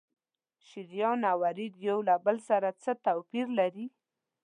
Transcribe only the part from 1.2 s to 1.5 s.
او